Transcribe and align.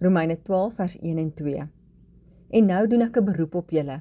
Romeine 0.00 0.42
12 0.42 0.74
vers 0.74 0.94
1 0.98 1.18
en 1.18 1.34
2. 1.34 1.64
En 2.56 2.66
nou 2.66 2.86
doen 2.88 3.02
ek 3.04 3.16
'n 3.18 3.24
beroep 3.24 3.54
op 3.54 3.70
julle. 3.70 4.00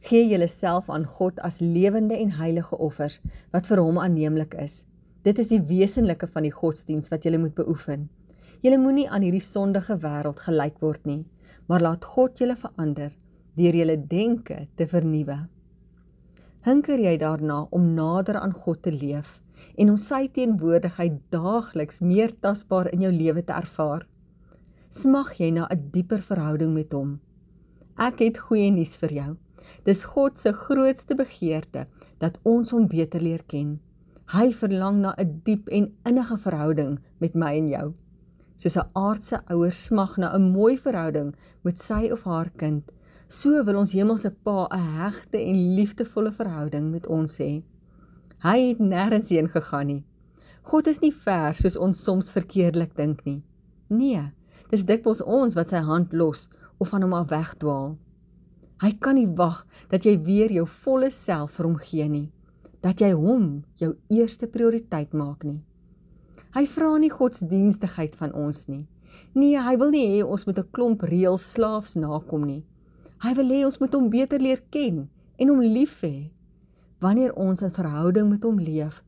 Gee 0.00 0.28
julleself 0.28 0.88
aan 0.88 1.04
God 1.04 1.40
as 1.40 1.58
lewende 1.60 2.16
en 2.16 2.30
heilige 2.30 2.78
offers 2.78 3.20
wat 3.52 3.66
vir 3.66 3.78
hom 3.78 3.98
aanneemlik 3.98 4.54
is. 4.54 4.84
Dit 5.22 5.38
is 5.38 5.48
die 5.48 5.60
wesenlike 5.60 6.26
van 6.26 6.42
die 6.42 6.52
godsdiens 6.52 7.08
wat 7.08 7.22
julle 7.24 7.38
moet 7.38 7.54
beoefen. 7.54 8.08
Julle 8.62 8.78
moenie 8.78 9.10
aan 9.10 9.22
hierdie 9.22 9.44
sondige 9.44 9.98
wêreld 9.98 10.40
gelyk 10.40 10.80
word 10.80 11.04
nie, 11.04 11.26
maar 11.68 11.80
laat 11.80 12.04
God 12.04 12.38
julle 12.38 12.56
verander 12.56 13.12
deur 13.54 13.74
julle 13.74 14.06
denke 14.06 14.68
te 14.76 14.86
vernuwe. 14.86 15.48
Hinker 16.60 16.98
jy 16.98 17.16
daarna 17.18 17.66
om 17.70 17.94
nader 17.94 18.36
aan 18.36 18.52
God 18.52 18.82
te 18.82 18.92
leef 18.92 19.42
en 19.76 19.90
om 19.90 19.96
sy 19.96 20.28
teenwoordigheid 20.28 21.20
daagliks 21.28 22.00
meer 22.00 22.32
tasbaar 22.40 22.88
in 22.92 23.00
jou 23.00 23.12
lewe 23.12 23.44
te 23.44 23.52
ervaar? 23.52 24.08
Smag 24.94 25.32
jy 25.40 25.50
na 25.50 25.66
'n 25.70 25.90
dieper 25.92 26.22
verhouding 26.22 26.72
met 26.74 26.92
hom. 26.92 27.20
Ek 27.98 28.20
het 28.22 28.38
goeie 28.38 28.70
nuus 28.70 28.96
vir 28.96 29.12
jou. 29.12 29.32
Dis 29.84 30.04
God 30.04 30.38
se 30.38 30.52
grootste 30.52 31.14
begeerte 31.18 31.86
dat 32.20 32.38
ons 32.44 32.70
hom 32.70 32.86
beter 32.86 33.20
leer 33.20 33.42
ken. 33.46 33.80
Hy 34.30 34.52
verlang 34.52 35.00
na 35.00 35.14
'n 35.18 35.40
diep 35.44 35.68
en 35.68 35.92
innige 36.06 36.36
verhouding 36.38 36.98
met 37.18 37.34
my 37.34 37.56
en 37.56 37.68
jou. 37.68 37.94
Soos 38.56 38.76
'n 38.76 38.90
aardse 38.94 39.42
ouer 39.50 39.72
smag 39.72 40.16
na 40.16 40.32
'n 40.32 40.52
mooi 40.52 40.78
verhouding 40.78 41.34
met 41.64 41.78
sy 41.78 42.10
of 42.12 42.22
haar 42.22 42.50
kind, 42.56 42.84
so 43.28 43.64
wil 43.64 43.78
ons 43.78 43.92
hemelse 43.92 44.30
Pa 44.44 44.68
'n 44.70 44.78
hegte 44.78 45.38
en 45.38 45.74
liefdevolle 45.74 46.32
verhouding 46.32 46.90
met 46.90 47.06
ons 47.06 47.38
hê. 47.38 47.62
Hy 48.38 48.58
het 48.68 48.78
nêrens 48.78 49.28
heen 49.28 49.48
gegaan 49.48 49.86
nie. 49.86 50.04
God 50.62 50.86
is 50.86 51.00
nie 51.00 51.12
ver 51.12 51.54
soos 51.54 51.76
ons 51.76 52.04
soms 52.04 52.32
verkeerdelik 52.32 52.96
dink 52.96 53.24
nie. 53.24 53.42
Nee, 53.88 54.32
Dis 54.74 54.82
dikwels 54.82 55.20
ons 55.22 55.54
wat 55.54 55.70
sy 55.70 55.78
hand 55.86 56.10
los 56.18 56.48
of 56.82 56.88
van 56.90 57.04
hom 57.04 57.12
af 57.14 57.28
wegdwaal. 57.30 57.92
Hy 58.82 58.90
kan 58.98 59.14
nie 59.14 59.28
wag 59.38 59.60
dat 59.92 60.02
jy 60.02 60.16
weer 60.26 60.50
jou 60.50 60.64
volle 60.66 61.12
self 61.14 61.54
vir 61.60 61.68
hom 61.68 61.76
gee 61.78 62.06
nie, 62.10 62.24
dat 62.82 62.98
jy 62.98 63.12
hom 63.14 63.62
jou 63.78 63.92
eerste 64.10 64.48
prioriteit 64.50 65.14
maak 65.14 65.46
nie. 65.46 65.60
Hy 66.58 66.64
vra 66.72 66.90
nie 66.98 67.12
godsdienstigheid 67.12 68.18
van 68.18 68.34
ons 68.34 68.64
nie. 68.66 68.82
Nee, 69.38 69.62
hy 69.62 69.76
wil 69.78 69.94
nie 69.94 70.08
hê 70.16 70.26
ons 70.26 70.48
moet 70.48 70.58
'n 70.58 70.72
klomp 70.74 71.06
reëls 71.06 71.46
slaafs 71.54 71.94
nakom 71.94 72.42
nie. 72.42 72.64
Hy 73.22 73.32
wil 73.38 73.54
hê 73.54 73.64
ons 73.64 73.78
moet 73.78 73.94
hom 73.94 74.10
beter 74.10 74.40
leer 74.42 74.62
ken 74.74 75.08
en 75.38 75.48
hom 75.48 75.60
lief 75.60 76.02
hê. 76.02 76.32
Wanneer 76.98 77.32
ons 77.36 77.62
'n 77.62 77.70
verhouding 77.70 78.28
met 78.28 78.42
hom 78.42 78.58
leef, 78.58 79.04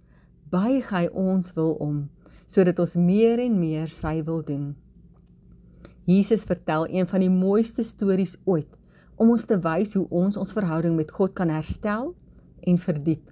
buig 0.51 0.91
hy 0.91 1.09
ons 1.13 1.55
wil 1.55 1.75
om 1.81 2.09
sodat 2.47 2.79
ons 2.79 2.95
meer 2.95 3.41
en 3.41 3.59
meer 3.59 3.89
sy 3.89 4.23
wil 4.23 4.43
doen. 4.43 4.77
Jesus 6.07 6.45
vertel 6.47 6.87
een 6.89 7.09
van 7.11 7.21
die 7.21 7.31
mooiste 7.31 7.83
stories 7.83 8.37
ooit 8.45 8.71
om 9.19 9.33
ons 9.35 9.45
te 9.51 9.57
wys 9.59 9.97
hoe 9.97 10.05
ons 10.15 10.37
ons 10.39 10.53
verhouding 10.55 10.95
met 10.95 11.11
God 11.11 11.33
kan 11.35 11.51
herstel 11.51 12.13
en 12.63 12.79
verdiep. 12.79 13.25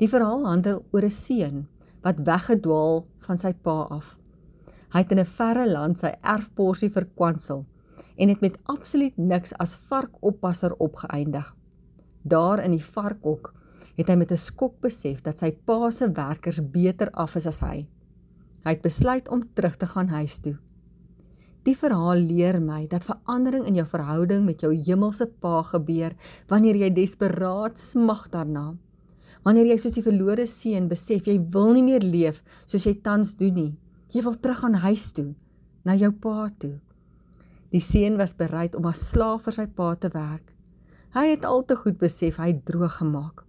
Die 0.00 0.08
verhaal 0.08 0.46
handel 0.48 0.80
oor 0.96 1.04
'n 1.04 1.12
seun 1.12 1.66
wat 2.00 2.24
weggedwaal 2.24 3.04
van 3.26 3.38
sy 3.38 3.52
pa 3.52 3.76
af. 3.98 4.16
Hy 4.92 4.98
het 5.04 5.12
in 5.12 5.18
'n 5.18 5.34
verre 5.38 5.66
land 5.68 5.98
sy 5.98 6.14
erfporsie 6.22 6.90
verkwansel 6.90 7.66
en 8.16 8.28
het 8.28 8.40
met 8.40 8.58
absoluut 8.64 9.16
niks 9.16 9.52
as 9.60 9.76
varkoppasser 9.76 10.72
opgeëindig. 10.78 11.54
Daar 12.22 12.64
in 12.64 12.70
die 12.70 12.84
varkhok 12.84 13.54
het 13.96 14.08
hy 14.08 14.16
met 14.16 14.32
'n 14.32 14.36
skok 14.36 14.80
besef 14.80 15.20
dat 15.20 15.38
sy 15.38 15.50
pa 15.52 15.90
se 15.90 16.10
werkers 16.10 16.60
beter 16.70 17.10
af 17.10 17.36
is 17.36 17.46
as 17.46 17.60
hy. 17.60 17.86
Hy 18.64 18.70
het 18.70 18.82
besluit 18.82 19.28
om 19.28 19.42
terug 19.54 19.76
te 19.76 19.86
gaan 19.86 20.08
huis 20.08 20.38
toe. 20.38 20.56
Die 21.66 21.74
verhaal 21.74 22.20
leer 22.22 22.60
my 22.62 22.84
dat 22.86 23.08
verandering 23.08 23.64
in 23.66 23.74
jou 23.74 23.86
verhouding 23.90 24.44
met 24.46 24.60
jou 24.62 24.70
hemelse 24.70 25.26
Pa 25.42 25.64
gebeur 25.66 26.12
wanneer 26.50 26.78
jy 26.78 26.92
desperaat 26.94 27.80
smag 27.82 28.28
daarna. 28.30 28.76
Wanneer 29.42 29.72
jy 29.72 29.78
soos 29.82 29.96
die 29.96 30.04
verlore 30.06 30.46
seun 30.46 30.86
besef 30.90 31.26
jy 31.26 31.40
wil 31.54 31.72
nie 31.74 31.82
meer 31.86 32.06
leef 32.06 32.38
soos 32.66 32.86
jy 32.86 32.94
tans 33.02 33.34
doen 33.40 33.58
nie. 33.58 33.72
Jy 34.14 34.22
wil 34.22 34.38
terug 34.38 34.62
aan 34.64 34.78
huis 34.86 35.08
toe, 35.12 35.32
na 35.82 35.96
jou 35.98 36.12
pa 36.14 36.46
toe. 36.62 36.76
Die 37.74 37.82
seun 37.82 38.14
was 38.20 38.36
bereid 38.38 38.78
om 38.78 38.86
as 38.86 39.02
slaaf 39.10 39.48
vir 39.48 39.56
sy 39.58 39.66
pa 39.66 39.88
te 39.98 40.10
werk. 40.14 40.54
Hy 41.18 41.32
het 41.32 41.44
al 41.48 41.64
te 41.66 41.74
goed 41.80 41.98
besef 41.98 42.38
hy 42.38 42.52
het 42.52 42.62
droog 42.68 43.00
gemaak. 43.00 43.42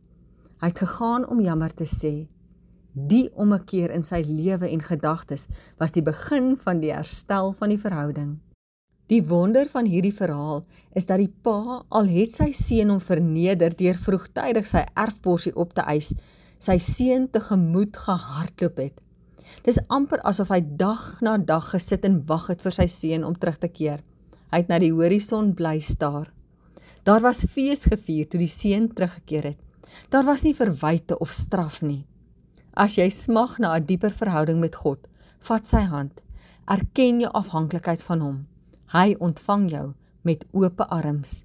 Hy 0.58 0.72
het 0.72 0.82
gegaan 0.82 1.28
om 1.30 1.44
jammer 1.44 1.70
te 1.70 1.86
sê. 1.86 2.26
Die 2.98 3.28
ommekeer 3.38 3.92
in 3.94 4.02
sy 4.02 4.24
lewe 4.26 4.72
en 4.74 4.82
gedagtes 4.82 5.44
was 5.78 5.92
die 5.94 6.02
begin 6.02 6.56
van 6.58 6.80
die 6.82 6.90
herstel 6.90 7.52
van 7.60 7.70
die 7.70 7.78
verhouding. 7.78 8.32
Die 9.12 9.22
wonder 9.22 9.70
van 9.70 9.86
hierdie 9.86 10.16
verhaal 10.16 10.64
is 10.98 11.06
dat 11.06 11.22
die 11.22 11.30
pa 11.30 11.84
al 11.94 12.10
het 12.10 12.34
sy 12.34 12.48
seun 12.58 12.96
hom 12.96 13.04
verneder 13.04 13.76
deur 13.78 14.00
vroegtydig 14.02 14.66
sy 14.66 14.82
erfborsie 14.98 15.54
op 15.54 15.78
te 15.78 15.86
eis, 15.94 16.10
sy 16.58 16.80
seun 16.82 17.30
tegemoet 17.30 18.02
gehardloop 18.02 18.82
het. 18.82 18.98
Dis 19.62 19.78
amper 19.94 20.26
asof 20.26 20.50
hy 20.56 20.64
dag 20.82 21.06
na 21.22 21.38
dag 21.38 21.70
gesit 21.76 22.10
en 22.10 22.24
wag 22.26 22.50
het 22.50 22.66
vir 22.66 22.80
sy 22.82 22.90
seun 22.90 23.30
om 23.30 23.38
terug 23.38 23.62
te 23.62 23.70
keer. 23.70 24.02
Hy 24.50 24.64
het 24.64 24.74
na 24.74 24.82
die 24.82 24.94
horison 24.96 25.54
bly 25.54 25.78
staar. 25.86 26.34
Daar 27.06 27.22
was 27.22 27.46
fees 27.46 27.86
gevier 27.86 28.26
toe 28.26 28.42
die 28.42 28.52
seun 28.52 28.90
teruggekeer 28.90 29.54
het. 29.54 29.64
Daar 30.10 30.26
was 30.26 30.42
nie 30.44 30.58
verwyte 30.58 31.22
of 31.22 31.30
straf 31.30 31.84
nie. 31.86 32.08
As 32.78 32.94
jy 32.94 33.08
smag 33.10 33.58
na 33.58 33.74
'n 33.74 33.86
dieper 33.90 34.14
verhouding 34.14 34.60
met 34.62 34.76
God, 34.76 35.00
vat 35.42 35.66
sy 35.66 35.82
hand. 35.90 36.22
Erken 36.70 37.22
jou 37.24 37.32
afhanklikheid 37.34 38.04
van 38.06 38.20
hom. 38.22 38.38
Hy 38.94 39.16
ontvang 39.18 39.70
jou 39.72 39.94
met 40.22 40.46
oop 40.54 40.84
arms. 40.86 41.44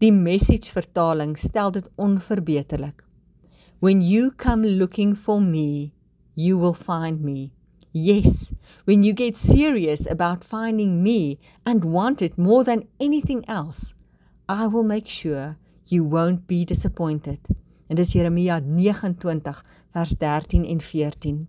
Die 0.00 0.10
message 0.10 0.72
vertaling 0.74 1.36
stel 1.38 1.70
dit 1.70 1.88
onverbeterlik. 1.96 3.04
When 3.78 4.02
you 4.02 4.32
come 4.36 4.66
looking 4.66 5.14
for 5.14 5.40
me, 5.40 5.92
you 6.34 6.58
will 6.58 6.74
find 6.74 7.20
me. 7.20 7.52
Yes, 7.92 8.50
when 8.84 9.04
you 9.04 9.12
get 9.12 9.36
serious 9.36 10.10
about 10.10 10.42
finding 10.42 11.02
me 11.02 11.38
and 11.64 11.84
want 11.84 12.20
it 12.20 12.36
more 12.36 12.64
than 12.64 12.88
anything 12.98 13.44
else, 13.46 13.94
I 14.48 14.66
will 14.66 14.84
make 14.84 15.06
sure 15.06 15.56
you 15.86 16.02
won't 16.02 16.48
be 16.48 16.64
disappointed. 16.64 17.38
En 17.88 17.96
dis 17.96 18.12
Jeremia 18.12 18.60
29 18.60 19.64
vers 19.96 20.16
13 20.20 20.64
en 20.64 20.80
14. 20.80 21.48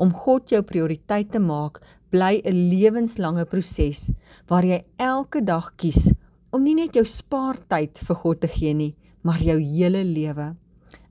Om 0.00 0.12
God 0.12 0.52
jou 0.52 0.62
prioriteit 0.64 1.30
te 1.32 1.40
maak, 1.40 1.80
bly 2.10 2.40
'n 2.44 2.68
lewenslange 2.70 3.44
proses 3.44 4.10
waar 4.48 4.64
jy 4.64 4.82
elke 4.96 5.44
dag 5.44 5.72
kies 5.76 6.10
om 6.50 6.62
nie 6.62 6.74
net 6.74 6.94
jou 6.94 7.04
spaartyd 7.04 7.98
vir 7.98 8.16
God 8.16 8.40
te 8.40 8.48
gee 8.48 8.74
nie, 8.74 8.94
maar 9.22 9.38
jou 9.38 9.58
hele 9.58 10.04
lewe. 10.04 10.56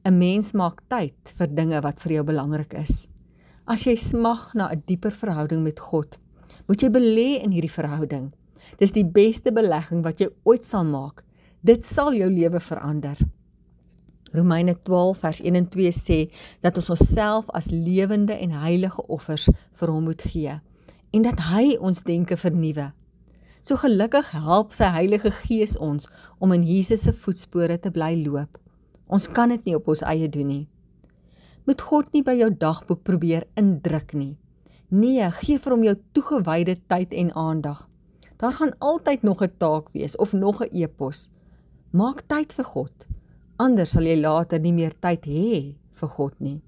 'n 0.05 0.17
Mens 0.17 0.53
maak 0.53 0.81
tyd 0.89 1.33
vir 1.37 1.47
dinge 1.47 1.81
wat 1.81 1.99
vir 1.99 2.11
jou 2.13 2.23
belangrik 2.23 2.73
is. 2.73 3.07
As 3.67 3.85
jy 3.85 3.95
smag 3.95 4.55
na 4.55 4.69
'n 4.71 4.83
dieper 4.85 5.11
verhouding 5.11 5.63
met 5.63 5.79
God, 5.79 6.17
moet 6.67 6.81
jy 6.81 6.89
belê 6.89 7.43
in 7.43 7.51
hierdie 7.51 7.71
verhouding. 7.71 8.33
Dis 8.77 8.91
die 8.91 9.05
beste 9.05 9.51
belegging 9.51 10.03
wat 10.03 10.19
jy 10.19 10.29
ooit 10.43 10.65
sal 10.65 10.83
maak. 10.83 11.23
Dit 11.63 11.85
sal 11.85 12.13
jou 12.13 12.29
lewe 12.29 12.59
verander. 12.59 13.17
Romeine 14.31 14.75
12 14.83 15.17
vers 15.17 15.41
1 15.41 15.55
en 15.55 15.67
2 15.69 15.91
sê 15.91 16.19
dat 16.61 16.77
ons 16.77 16.89
onsself 16.89 17.49
as 17.49 17.69
lewende 17.71 18.33
en 18.33 18.51
heilige 18.51 19.01
offers 19.07 19.49
vir 19.79 19.91
hom 19.91 20.03
moet 20.03 20.21
gee 20.21 20.59
en 21.13 21.25
dat 21.25 21.39
hy 21.49 21.75
ons 21.81 22.03
denke 22.05 22.37
vernuwe. 22.37 22.91
So 23.65 23.79
gelukkig 23.81 24.31
help 24.31 24.73
sy 24.75 24.87
Heilige 24.93 25.31
Gees 25.43 25.75
ons 25.77 26.07
om 26.39 26.53
in 26.55 26.63
Jesus 26.63 27.03
se 27.07 27.13
voetspore 27.13 27.79
te 27.81 27.91
bly 27.91 28.13
loop. 28.21 28.59
Ons 29.09 29.27
kan 29.27 29.49
dit 29.49 29.65
nie 29.65 29.75
op 29.75 29.89
ons 29.89 30.03
eie 30.05 30.29
doen 30.29 30.47
nie. 30.47 30.65
Moet 31.65 31.81
God 31.81 32.13
nie 32.13 32.23
by 32.25 32.37
jou 32.39 32.49
dagboek 32.53 33.03
probeer 33.05 33.45
indruk 33.59 34.13
nie. 34.13 34.37
Nee, 34.89 35.25
gee 35.41 35.59
vir 35.61 35.75
hom 35.75 35.83
jou 35.85 35.95
toegewyde 36.17 36.79
tyd 36.89 37.13
en 37.13 37.33
aandag. 37.37 37.83
Daar 38.39 38.55
gaan 38.57 38.73
altyd 38.79 39.23
nog 39.23 39.41
'n 39.43 39.57
taak 39.57 39.89
wees 39.93 40.15
of 40.15 40.33
nog 40.33 40.61
'n 40.61 40.69
e-pos. 40.71 41.29
Maak 41.91 42.21
tyd 42.27 42.53
vir 42.53 42.65
God 42.65 43.09
anders 43.59 43.93
sal 43.95 44.07
jy 44.07 44.15
later 44.19 44.61
nie 44.63 44.73
meer 44.73 44.95
tyd 45.03 45.27
hê 45.27 45.75
vir 45.99 46.11
God 46.15 46.39
nie. 46.39 46.59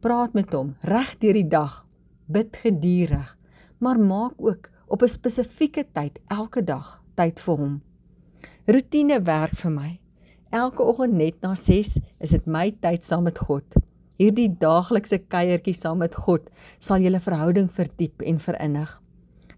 Praat 0.00 0.34
met 0.34 0.52
hom 0.56 0.74
reg 0.88 1.16
deur 1.20 1.36
die 1.36 1.48
dag, 1.52 1.82
bid 2.26 2.56
geduldig, 2.62 3.36
maar 3.78 4.00
maak 4.00 4.34
ook 4.38 4.70
op 4.88 5.02
'n 5.02 5.08
spesifieke 5.08 5.84
tyd 5.92 6.18
elke 6.28 6.62
dag 6.64 7.02
tyd 7.16 7.40
vir 7.40 7.56
hom. 7.56 7.80
Roetine 8.66 9.22
werk 9.22 9.54
vir 9.56 9.70
my. 9.70 10.00
Elke 10.50 10.82
oggend 10.82 11.14
net 11.14 11.42
na 11.42 11.54
6 11.54 11.98
is 12.20 12.30
dit 12.30 12.46
my 12.46 12.70
tyd 12.80 13.04
saam 13.04 13.24
met 13.24 13.38
God. 13.38 13.64
Hierdie 14.16 14.48
daaglikse 14.48 15.18
kuiertjie 15.18 15.74
saam 15.74 15.98
met 15.98 16.14
God 16.14 16.48
sal 16.78 17.02
julle 17.04 17.20
verhouding 17.20 17.68
verdiep 17.68 18.22
en 18.22 18.38
verinnig. 18.38 19.02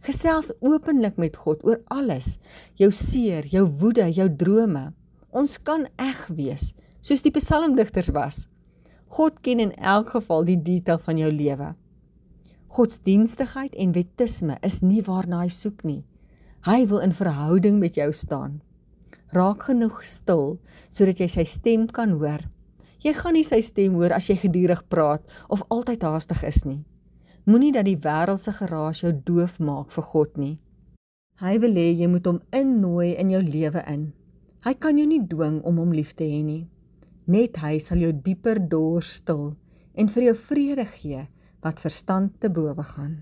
Gesels 0.01 0.53
openlik 0.61 1.19
met 1.19 1.37
God 1.37 1.65
oor 1.65 1.81
alles, 1.87 2.39
jou 2.75 2.91
seer, 2.91 3.47
jou 3.47 3.67
woede, 3.81 4.07
jou 4.11 4.29
drome. 4.37 4.93
Ons 5.29 5.59
kan 5.61 5.85
eg 6.01 6.23
wees, 6.33 6.71
soos 7.05 7.21
die 7.21 7.33
psalmdigters 7.35 8.09
was. 8.17 8.47
God 9.13 9.43
ken 9.45 9.61
in 9.61 9.75
elk 9.77 10.15
geval 10.17 10.47
die 10.49 10.57
detail 10.57 11.01
van 11.05 11.21
jou 11.21 11.29
lewe. 11.33 11.75
Godsdienstigheid 12.73 13.75
en 13.77 13.93
wettisme 13.93 14.57
is 14.65 14.81
nie 14.81 15.03
waarna 15.05 15.43
hy 15.45 15.51
soek 15.53 15.85
nie. 15.85 16.03
Hy 16.65 16.85
wil 16.89 17.05
in 17.05 17.13
verhouding 17.17 17.79
met 17.81 17.97
jou 17.97 18.09
staan. 18.13 18.61
Raak 19.33 19.69
genoeg 19.69 20.01
stil 20.05 20.59
sodat 20.89 21.21
jy 21.21 21.29
sy 21.33 21.45
stem 21.49 21.87
kan 21.93 22.17
hoor. 22.17 22.45
Jy 23.05 23.13
gaan 23.15 23.37
nie 23.37 23.45
sy 23.45 23.61
stem 23.65 23.97
hoor 24.01 24.13
as 24.17 24.29
jy 24.29 24.37
gedurig 24.41 24.81
praat 24.89 25.25
of 25.49 25.65
altyd 25.69 26.05
haastig 26.09 26.41
is 26.49 26.65
nie. 26.65 26.85
Moenie 27.49 27.73
dat 27.73 27.89
die 27.89 27.99
wêreldse 28.01 28.53
geraas 28.57 29.05
jou 29.05 29.13
doof 29.13 29.61
maak 29.61 29.93
vir 29.93 30.09
God 30.13 30.41
nie. 30.41 30.57
Hy 31.41 31.59
wil 31.63 31.77
hê 31.77 31.93
jy 31.95 32.09
moet 32.11 32.27
hom 32.27 32.41
innooi 32.53 33.15
in 33.21 33.31
jou 33.33 33.43
lewe 33.45 33.85
in. 33.89 34.09
Hy 34.67 34.75
kan 34.75 34.99
jou 34.99 35.07
nie 35.07 35.23
dwing 35.23 35.61
om 35.63 35.77
hom 35.79 35.93
lief 35.95 36.17
te 36.19 36.27
hê 36.27 36.43
nie. 36.43 36.67
Net 37.31 37.61
hy 37.63 37.77
sal 37.79 38.03
jou 38.03 38.11
dieper 38.11 38.59
dors 38.59 39.13
stil 39.21 39.53
en 39.95 40.11
vir 40.11 40.31
jou 40.31 40.37
vrede 40.49 40.87
gee 40.99 41.27
wat 41.63 41.83
verstand 41.83 42.41
te 42.43 42.51
bowe 42.51 42.83
gaan. 42.95 43.21